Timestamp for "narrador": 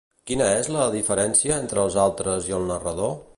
2.73-3.15